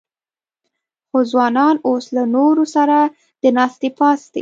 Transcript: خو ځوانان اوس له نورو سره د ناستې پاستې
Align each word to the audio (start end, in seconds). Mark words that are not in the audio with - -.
خو 1.09 1.17
ځوانان 1.31 1.75
اوس 1.87 2.05
له 2.15 2.23
نورو 2.35 2.63
سره 2.75 2.97
د 3.41 3.43
ناستې 3.57 3.89
پاستې 3.99 4.39